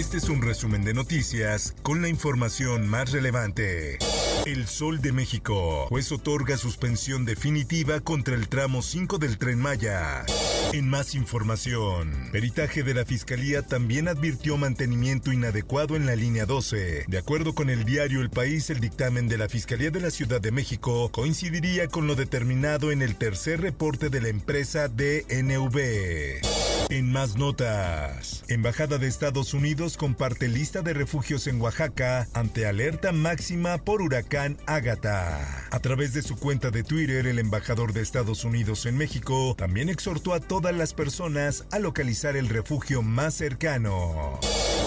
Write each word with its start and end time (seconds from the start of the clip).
Este 0.00 0.16
es 0.16 0.30
un 0.30 0.40
resumen 0.40 0.82
de 0.82 0.94
noticias 0.94 1.74
con 1.82 2.00
la 2.00 2.08
información 2.08 2.88
más 2.88 3.12
relevante. 3.12 3.98
El 4.46 4.66
Sol 4.66 5.02
de 5.02 5.12
México. 5.12 5.88
Juez 5.90 6.10
otorga 6.10 6.56
suspensión 6.56 7.26
definitiva 7.26 8.00
contra 8.00 8.34
el 8.34 8.48
tramo 8.48 8.80
5 8.80 9.18
del 9.18 9.36
tren 9.36 9.58
Maya. 9.58 10.24
En 10.72 10.88
más 10.88 11.14
información, 11.14 12.30
peritaje 12.32 12.82
de 12.82 12.94
la 12.94 13.04
Fiscalía 13.04 13.60
también 13.60 14.08
advirtió 14.08 14.56
mantenimiento 14.56 15.34
inadecuado 15.34 15.96
en 15.96 16.06
la 16.06 16.16
línea 16.16 16.46
12. 16.46 17.04
De 17.06 17.18
acuerdo 17.18 17.54
con 17.54 17.68
el 17.68 17.84
diario 17.84 18.22
El 18.22 18.30
País, 18.30 18.70
el 18.70 18.80
dictamen 18.80 19.28
de 19.28 19.36
la 19.36 19.50
Fiscalía 19.50 19.90
de 19.90 20.00
la 20.00 20.10
Ciudad 20.10 20.40
de 20.40 20.50
México 20.50 21.10
coincidiría 21.12 21.88
con 21.88 22.06
lo 22.06 22.14
determinado 22.14 22.90
en 22.90 23.02
el 23.02 23.16
tercer 23.16 23.60
reporte 23.60 24.08
de 24.08 24.22
la 24.22 24.28
empresa 24.28 24.88
DNV. 24.88 26.40
En 26.90 27.12
más 27.12 27.36
notas, 27.36 28.42
Embajada 28.48 28.98
de 28.98 29.06
Estados 29.06 29.54
Unidos 29.54 29.96
comparte 29.96 30.48
lista 30.48 30.82
de 30.82 30.92
refugios 30.92 31.46
en 31.46 31.60
Oaxaca 31.60 32.26
ante 32.34 32.66
alerta 32.66 33.12
máxima 33.12 33.78
por 33.78 34.02
huracán 34.02 34.58
Ágata. 34.66 35.68
A 35.70 35.78
través 35.78 36.14
de 36.14 36.22
su 36.22 36.36
cuenta 36.36 36.72
de 36.72 36.82
Twitter, 36.82 37.28
el 37.28 37.38
embajador 37.38 37.92
de 37.92 38.00
Estados 38.00 38.44
Unidos 38.44 38.86
en 38.86 38.96
México 38.96 39.54
también 39.56 39.88
exhortó 39.88 40.34
a 40.34 40.40
todas 40.40 40.74
las 40.74 40.92
personas 40.92 41.64
a 41.70 41.78
localizar 41.78 42.36
el 42.36 42.48
refugio 42.48 43.02
más 43.02 43.34
cercano. 43.34 44.40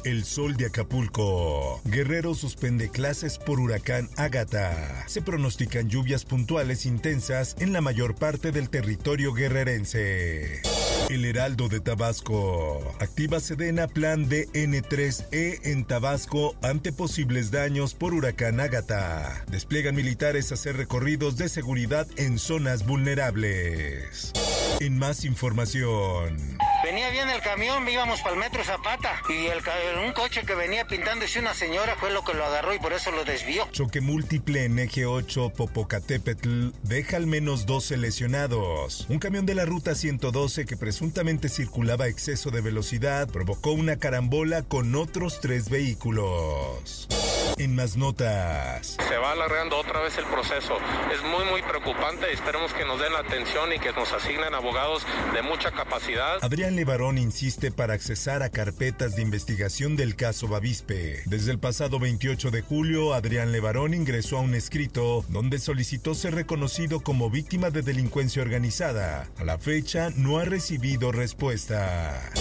El 0.06 0.26
sol 0.26 0.58
de 0.58 0.66
Acapulco. 0.66 1.82
Guerrero 1.86 2.36
suspende 2.36 2.90
clases 2.90 3.38
por 3.38 3.62
huracán 3.62 4.10
Ágata. 4.18 5.06
Se 5.08 5.22
pronostican 5.22 5.88
lluvias 5.88 6.26
puntuales 6.26 6.86
intensas 6.86 7.56
en 7.60 7.72
la 7.72 7.80
mayor 7.80 8.16
parte 8.16 8.52
del 8.52 8.70
territorio 8.70 9.34
guerrerense. 9.34 10.62
El 11.10 11.24
Heraldo 11.24 11.70
de 11.70 11.80
Tabasco. 11.80 12.96
Activa 13.00 13.40
Sedena 13.40 13.88
plan 13.88 14.28
de 14.28 14.50
N3E 14.50 15.62
en 15.64 15.86
Tabasco 15.86 16.56
ante 16.62 16.92
posibles 16.92 17.52
daños 17.52 17.94
por 17.94 18.14
huracán 18.14 18.60
Ágata. 18.60 19.46
Despliegan 19.50 19.96
militares 19.96 20.52
a 20.52 20.56
hacer 20.56 20.76
recorridos 20.76 21.38
de 21.38 21.48
seguridad 21.48 22.08
en 22.18 22.40
zonas 22.40 22.86
vulnerables. 22.86 24.34
En 24.82 24.98
más 24.98 25.24
información. 25.24 26.58
Venía 26.84 27.10
bien 27.12 27.30
el 27.30 27.42
camión, 27.42 27.88
íbamos 27.88 28.20
para 28.22 28.36
el 28.36 28.42
metro 28.42 28.62
Zapata 28.62 29.22
y 29.30 29.46
el, 29.46 29.62
un 30.06 30.12
coche 30.12 30.42
que 30.46 30.54
venía 30.54 30.86
pintándose 30.86 31.40
una 31.40 31.54
señora 31.54 31.96
fue 31.96 32.12
lo 32.12 32.26
que 32.26 32.34
lo 32.34 32.44
agarró 32.44 32.74
y 32.74 32.80
por 32.80 32.92
eso 32.92 33.10
lo 33.12 33.24
desvió. 33.24 33.66
Choque 33.72 34.02
múltiple 34.02 34.66
en 34.66 34.78
eje 34.78 35.06
8 35.06 35.54
Popocatépetl 35.56 36.72
deja 36.84 37.16
al 37.16 37.26
menos 37.26 37.66
12 37.66 37.96
lesionados. 37.96 39.06
Un 39.08 39.20
camión 39.20 39.46
de 39.46 39.56
la 39.56 39.64
ruta 39.64 39.96
112 39.96 40.66
que 40.66 40.76
presuntamente 40.76 41.48
circulaba 41.48 42.06
a 42.06 42.10
exceso 42.10 42.52
de 42.52 42.60
velocidad 42.60 43.30
provocó 43.30 43.72
una 43.72 43.98
carambola 43.98 44.64
con 44.64 44.94
otros 44.96 45.40
tres 45.40 45.70
vehículos. 45.70 47.08
En 47.58 47.76
más 47.76 47.98
notas. 47.98 48.98
Se 49.08 49.18
va 49.18 49.32
alargando 49.32 49.78
otra 49.78 50.02
vez 50.02 50.18
el 50.18 50.26
proceso. 50.26 50.78
Es 51.14 51.22
muy 51.24 51.46
muy 51.46 51.62
preocupante. 51.62 52.32
Esperemos 52.32 52.74
que 52.74 52.86
nos 52.86 53.00
den 53.00 53.14
la 53.14 53.20
atención 53.20 53.72
y 53.74 53.80
que 53.80 53.92
nos 53.92 54.12
asignen 54.12 54.54
abogados 54.54 55.06
de 55.34 55.42
mucha 55.44 55.72
capacidad. 55.72 56.40
Adrián 56.42 56.76
Levarón 56.76 57.18
insiste 57.18 57.72
para 57.72 57.94
accesar 57.94 58.44
a 58.44 58.50
carpetas 58.50 59.16
de 59.16 59.22
investigación 59.22 59.96
del 59.96 60.16
caso 60.16 60.48
Bavispe. 60.48 61.22
Desde 61.26 61.52
el 61.52 61.60
pasado 61.60 62.00
28 62.00 62.52
de 62.52 62.62
julio, 62.62 63.14
Adrián 63.14 63.52
Levarón 63.52 63.94
ingresó 63.94 64.38
a 64.38 64.42
un 64.42 64.56
escrito 64.56 65.24
donde 65.30 65.60
solicitó 65.60 66.16
ser 66.16 66.36
reconocido 66.36 67.02
como 67.02 67.30
víctima 67.30 67.70
de 67.70 67.82
delincuencia 67.82 68.42
organizada. 68.42 69.28
A 69.38 69.44
la 69.44 69.58
fecha 69.58 70.10
no 70.16 70.40
ha 70.40 70.46
recibido 70.46 71.12
respuesta. 71.12 72.32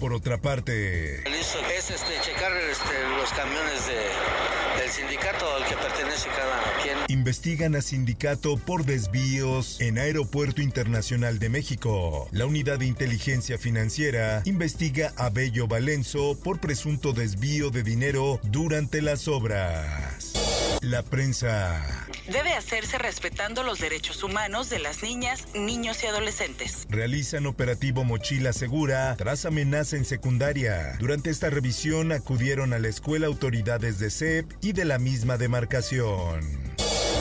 Por 0.00 0.14
otra 0.14 0.40
parte, 0.40 1.16
es 1.16 1.90
este, 1.90 2.12
checar 2.22 2.52
este, 2.70 2.94
los 3.18 3.30
camiones 3.32 3.86
de, 3.86 4.80
del 4.80 4.90
sindicato 4.90 5.54
al 5.54 5.64
que 5.66 5.76
pertenece 5.76 6.28
cada 6.30 6.82
quien. 6.82 6.96
Investigan 7.08 7.74
a 7.76 7.82
sindicato 7.82 8.56
por 8.56 8.86
desvíos 8.86 9.78
en 9.78 9.98
Aeropuerto 9.98 10.62
Internacional 10.62 11.38
de 11.38 11.50
México. 11.50 12.28
La 12.32 12.46
unidad 12.46 12.78
de 12.78 12.86
inteligencia 12.86 13.58
financiera 13.58 14.40
investiga 14.46 15.12
a 15.16 15.28
Bello 15.28 15.66
Valenzo 15.66 16.34
por 16.42 16.60
presunto 16.60 17.12
desvío 17.12 17.68
de 17.68 17.82
dinero 17.82 18.40
durante 18.44 19.02
las 19.02 19.28
obras. 19.28 20.32
La 20.80 21.02
prensa. 21.02 21.99
Debe 22.30 22.52
hacerse 22.52 22.96
respetando 22.96 23.64
los 23.64 23.80
derechos 23.80 24.22
humanos 24.22 24.70
de 24.70 24.78
las 24.78 25.02
niñas, 25.02 25.46
niños 25.52 26.04
y 26.04 26.06
adolescentes. 26.06 26.86
Realizan 26.88 27.46
operativo 27.46 28.04
Mochila 28.04 28.52
Segura 28.52 29.16
tras 29.16 29.46
amenaza 29.46 29.96
en 29.96 30.04
secundaria. 30.04 30.96
Durante 31.00 31.30
esta 31.30 31.50
revisión 31.50 32.12
acudieron 32.12 32.72
a 32.72 32.78
la 32.78 32.86
escuela 32.86 33.26
autoridades 33.26 33.98
de 33.98 34.10
CEP 34.10 34.52
y 34.60 34.72
de 34.72 34.84
la 34.84 35.00
misma 35.00 35.38
demarcación. 35.38 36.70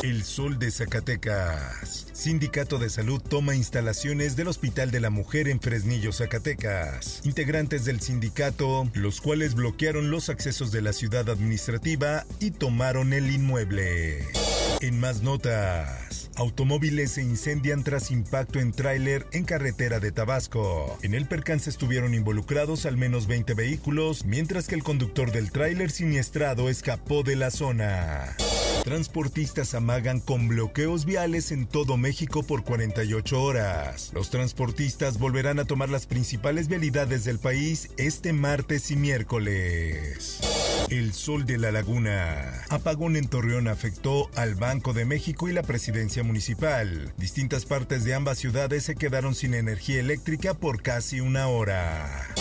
El 0.04 0.24
Sol 0.24 0.60
de 0.60 0.70
Zacatecas. 0.70 2.08
Sindicato 2.14 2.78
de 2.78 2.90
Salud 2.90 3.20
toma 3.20 3.56
instalaciones 3.56 4.36
del 4.36 4.48
Hospital 4.48 4.92
de 4.92 5.00
la 5.00 5.10
Mujer 5.10 5.50
en 5.50 5.60
Fresnillo, 5.60 6.14
Zacatecas. 6.14 7.22
Integrantes 7.26 7.84
del 7.84 8.00
sindicato, 8.00 8.88
los 8.94 9.20
cuales 9.20 9.56
bloquearon 9.56 10.12
los 10.12 10.30
accesos 10.30 10.72
de 10.72 10.84
la 10.84 10.94
ciudad 10.94 11.30
administrativa 11.30 12.26
y 12.40 12.52
tomaron 12.52 13.12
el 13.12 13.30
inmueble. 13.30 14.26
En 14.82 14.98
más 14.98 15.24
notas. 15.24 16.30
Automóviles 16.38 17.12
se 17.12 17.22
incendian 17.22 17.84
tras 17.84 18.12
impacto 18.12 18.60
en 18.60 18.72
tráiler 18.72 19.28
en 19.34 19.44
carretera 19.44 20.00
de 20.00 20.14
Tabasco. 20.14 20.98
En 21.02 21.14
el 21.14 21.28
percance 21.28 21.70
estuvieron 21.70 22.14
involucrados 22.14 22.86
al 22.86 22.96
menos 22.96 23.28
20 23.28 23.56
vehículos, 23.56 24.24
mientras 24.24 24.68
que 24.68 24.76
el 24.76 24.84
conductor 24.84 25.34
del 25.34 25.52
tráiler 25.52 25.92
siniestrado 25.92 26.70
escapó 26.70 27.24
de 27.24 27.36
la 27.36 27.52
zona. 27.52 28.38
Transportistas 28.86 29.76
amagan 29.76 30.22
con 30.22 30.48
bloqueos 30.48 31.04
viales 31.04 31.52
en 31.52 31.68
todo 31.68 31.98
México 31.98 32.44
por 32.44 32.64
48 32.64 33.44
horas. 33.44 34.12
Los 34.14 34.30
transportistas 34.30 35.20
volverán 35.20 35.60
a 35.60 35.66
tomar 35.66 35.90
las 35.90 36.06
principales 36.06 36.70
vialidades 36.70 37.26
del 37.26 37.40
país 37.40 37.90
este 37.98 38.32
martes 38.32 38.92
y 38.92 38.96
miércoles. 38.96 40.40
El 40.90 41.14
sol 41.14 41.46
de 41.46 41.60
la 41.60 41.72
laguna. 41.72 42.64
Apagón 42.70 43.16
en 43.16 43.28
Torreón 43.28 43.68
afectó 43.68 44.28
al 44.36 44.56
Banco 44.56 44.92
de 44.94 45.06
México 45.06 45.48
y 45.48 45.54
la 45.54 45.62
presidencia 45.62 46.24
municipal. 46.24 47.14
Distintas 47.16 47.66
partes 47.66 48.04
de 48.06 48.16
ambas 48.16 48.40
ciudades 48.40 48.86
se 48.86 48.96
quedaron 48.96 49.36
sin 49.36 49.54
energía 49.54 50.00
eléctrica 50.00 50.56
por 50.56 50.82
casi 50.82 51.20
una 51.20 51.48
hora. 51.48 52.34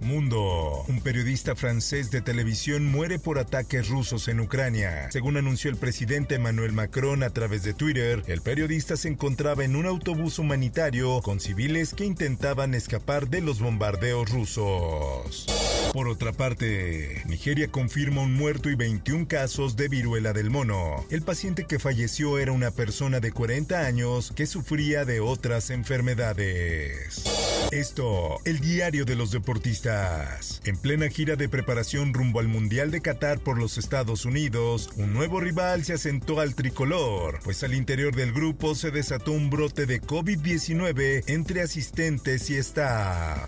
Mundo. 0.00 0.84
Un 0.86 1.00
periodista 1.00 1.56
francés 1.56 2.12
de 2.12 2.20
televisión 2.20 2.86
muere 2.86 3.18
por 3.18 3.40
ataques 3.40 3.88
rusos 3.88 4.28
en 4.28 4.38
Ucrania. 4.38 5.10
Según 5.10 5.36
anunció 5.36 5.68
el 5.68 5.76
presidente 5.76 6.36
Emmanuel 6.36 6.72
Macron 6.72 7.24
a 7.24 7.30
través 7.30 7.64
de 7.64 7.74
Twitter, 7.74 8.22
el 8.28 8.40
periodista 8.40 8.96
se 8.96 9.08
encontraba 9.08 9.64
en 9.64 9.74
un 9.74 9.86
autobús 9.86 10.38
humanitario 10.38 11.20
con 11.22 11.40
civiles 11.40 11.92
que 11.92 12.04
intentaban 12.04 12.74
escapar 12.74 13.28
de 13.28 13.40
los 13.40 13.58
bombardeos 13.58 14.30
rusos. 14.30 15.46
Por 15.96 16.08
otra 16.08 16.30
parte, 16.30 17.22
Nigeria 17.24 17.68
confirma 17.68 18.20
un 18.20 18.34
muerto 18.34 18.68
y 18.68 18.74
21 18.74 19.28
casos 19.28 19.76
de 19.76 19.88
viruela 19.88 20.34
del 20.34 20.50
mono. 20.50 21.06
El 21.08 21.22
paciente 21.22 21.64
que 21.64 21.78
falleció 21.78 22.38
era 22.38 22.52
una 22.52 22.70
persona 22.70 23.18
de 23.18 23.32
40 23.32 23.80
años 23.86 24.30
que 24.36 24.44
sufría 24.44 25.06
de 25.06 25.20
otras 25.20 25.70
enfermedades. 25.70 27.24
Esto, 27.72 28.40
el 28.44 28.60
diario 28.60 29.06
de 29.06 29.16
los 29.16 29.30
deportistas. 29.30 30.60
En 30.66 30.76
plena 30.76 31.08
gira 31.08 31.34
de 31.34 31.48
preparación 31.48 32.12
rumbo 32.12 32.40
al 32.40 32.48
Mundial 32.48 32.90
de 32.90 33.00
Qatar 33.00 33.38
por 33.38 33.56
los 33.56 33.78
Estados 33.78 34.26
Unidos, 34.26 34.90
un 34.96 35.14
nuevo 35.14 35.40
rival 35.40 35.82
se 35.86 35.94
asentó 35.94 36.40
al 36.40 36.54
tricolor, 36.54 37.40
pues 37.42 37.64
al 37.64 37.72
interior 37.72 38.14
del 38.14 38.34
grupo 38.34 38.74
se 38.74 38.90
desató 38.90 39.32
un 39.32 39.48
brote 39.48 39.86
de 39.86 40.02
COVID-19 40.02 41.24
entre 41.26 41.62
asistentes 41.62 42.50
y 42.50 42.56
staff. 42.58 43.46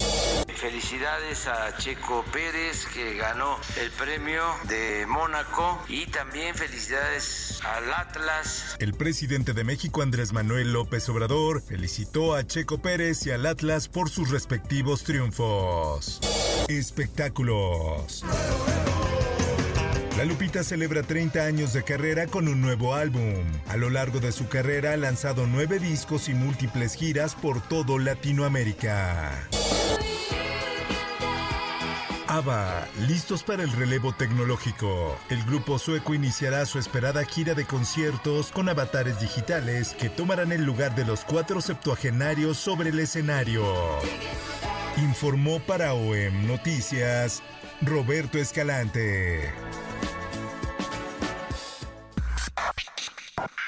Felicidades 0.61 1.47
a 1.47 1.77
Checo 1.77 2.25
Pérez 2.33 2.85
que 2.93 3.15
ganó 3.15 3.57
el 3.81 3.93
premio 3.93 4.43
de 4.69 5.07
Mónaco 5.07 5.81
y 5.89 6.07
también 6.07 6.53
felicidades 6.57 7.61
al 7.65 7.93
Atlas. 7.95 8.75
El 8.81 8.95
presidente 8.95 9.53
de 9.53 9.63
México 9.63 10.03
Andrés 10.03 10.33
Manuel 10.33 10.73
López 10.73 11.09
Obrador 11.11 11.63
felicitó 11.63 12.35
a 12.35 12.45
Checo 12.45 12.79
Pérez 12.79 13.25
y 13.27 13.31
al 13.31 13.47
Atlas 13.47 13.87
por 13.87 14.11
sus 14.11 14.31
respectivos 14.31 15.05
triunfos. 15.05 16.19
Espectáculos. 16.67 18.25
La 20.17 20.25
Lupita 20.25 20.65
celebra 20.65 21.05
30 21.05 21.45
años 21.45 21.73
de 21.73 21.85
carrera 21.85 22.27
con 22.27 22.49
un 22.49 22.61
nuevo 22.61 22.97
álbum. 22.97 23.45
A 23.69 23.77
lo 23.77 23.91
largo 23.91 24.19
de 24.19 24.33
su 24.33 24.49
carrera 24.49 24.95
ha 24.95 24.97
lanzado 24.97 25.47
nueve 25.47 25.79
discos 25.79 26.29
y 26.29 26.35
múltiples 26.35 26.95
giras 26.95 27.37
por 27.37 27.61
todo 27.61 28.01
Latinoamérica. 28.01 29.49
Listos 33.09 33.43
para 33.43 33.65
el 33.65 33.73
relevo 33.73 34.13
tecnológico. 34.13 35.19
El 35.29 35.43
grupo 35.45 35.77
sueco 35.79 36.15
iniciará 36.15 36.65
su 36.67 36.79
esperada 36.79 37.25
gira 37.25 37.55
de 37.55 37.65
conciertos 37.65 38.53
con 38.53 38.69
avatares 38.69 39.19
digitales 39.19 39.97
que 39.99 40.09
tomarán 40.09 40.53
el 40.53 40.65
lugar 40.65 40.95
de 40.95 41.05
los 41.05 41.25
cuatro 41.25 41.61
septuagenarios 41.61 42.57
sobre 42.57 42.91
el 42.91 43.01
escenario. 43.01 43.65
Informó 44.99 45.59
para 45.61 45.95
OEM 45.95 46.47
Noticias 46.47 47.43
Roberto 47.83 48.39
Escalante. 48.39 49.53